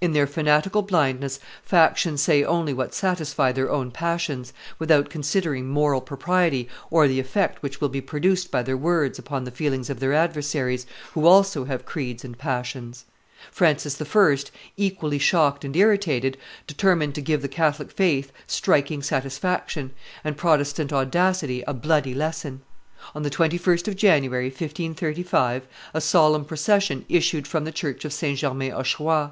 In 0.00 0.12
their 0.12 0.26
fanatical 0.26 0.82
blindness 0.82 1.38
factions 1.62 2.20
say 2.20 2.42
only 2.42 2.72
what 2.72 2.92
satisfies 2.94 3.54
their 3.54 3.70
own 3.70 3.92
passions, 3.92 4.52
without 4.80 5.08
considering 5.08 5.68
moral 5.68 6.00
propriety 6.00 6.68
or 6.90 7.06
the 7.06 7.20
effect 7.20 7.62
which 7.62 7.80
will 7.80 7.88
be 7.88 8.00
produced 8.00 8.50
by 8.50 8.64
their 8.64 8.76
words 8.76 9.20
upon 9.20 9.44
the 9.44 9.52
feelings 9.52 9.88
of 9.88 10.00
their 10.00 10.12
adversaries, 10.12 10.84
who 11.14 11.26
also 11.28 11.64
have 11.66 11.86
creeds 11.86 12.24
and 12.24 12.38
passions. 12.38 13.04
Francis 13.52 14.02
I., 14.02 14.36
equally 14.76 15.18
shocked 15.20 15.64
and 15.64 15.76
irritated, 15.76 16.38
determined 16.66 17.14
to 17.14 17.20
give 17.20 17.40
the 17.40 17.46
Catholic 17.46 17.92
faith 17.92 18.32
striking 18.48 19.00
satisfaction, 19.00 19.92
and 20.24 20.36
Protestant 20.36 20.92
audacity 20.92 21.62
a 21.68 21.72
bloody 21.72 22.14
lesson. 22.14 22.62
On 23.14 23.22
the 23.22 23.30
21st 23.30 23.86
of 23.86 23.94
January, 23.94 24.46
1535, 24.48 25.68
a 25.94 26.00
solemn 26.00 26.44
procession 26.44 27.04
issued 27.08 27.46
from 27.46 27.62
the 27.64 27.70
church 27.70 28.04
of 28.04 28.12
St. 28.12 28.36
Germain 28.40 28.72
l'Auxerrois. 28.74 29.30